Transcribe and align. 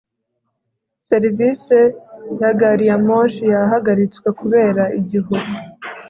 serivise 1.07 1.77
ya 2.41 2.49
gari 2.59 2.85
ya 2.89 2.97
moshi 3.05 3.43
yahagaritswe 3.53 4.27
kubera 4.39 4.83
igihu 4.99 5.35